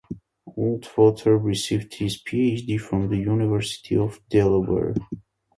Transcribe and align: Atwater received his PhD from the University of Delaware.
Atwater 0.57 1.37
received 1.37 1.93
his 1.93 2.19
PhD 2.23 2.81
from 2.81 3.09
the 3.09 3.17
University 3.17 3.95
of 3.95 4.19
Delaware. 4.31 4.95